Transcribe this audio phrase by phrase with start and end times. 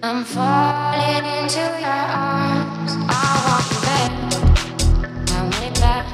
[0.00, 2.92] I'm falling into your arms.
[3.08, 4.12] I want back.
[5.32, 6.06] I want it back.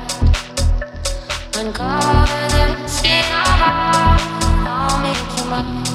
[1.59, 4.17] Uncover the skin of our.
[4.67, 5.94] I'll make you mine.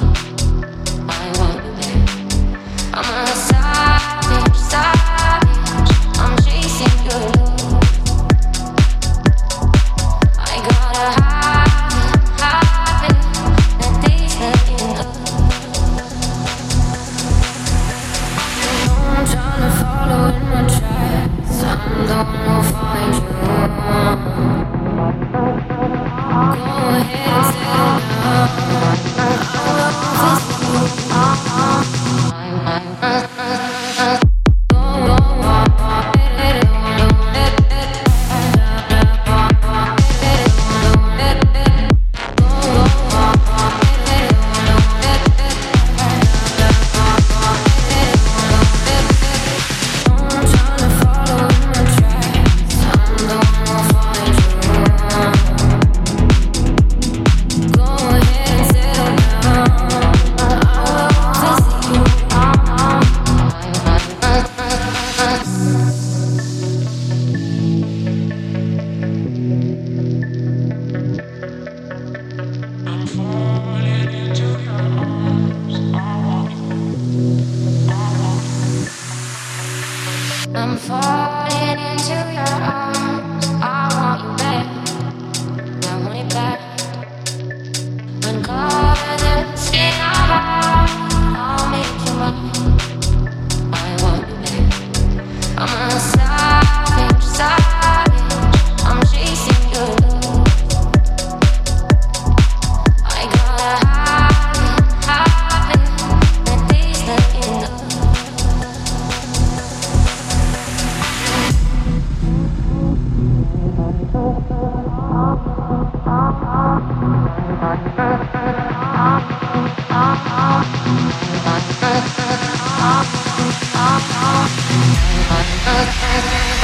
[80.55, 82.58] I'm falling into your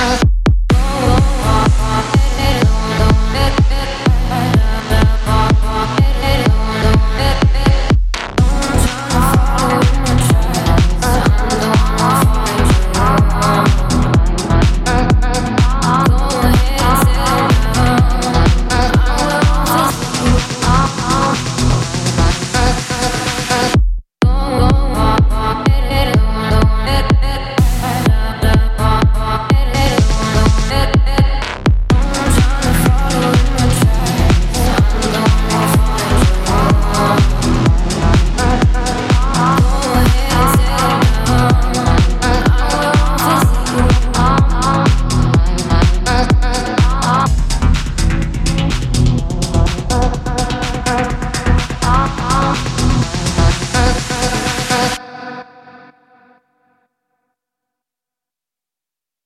[0.06, 0.35] out.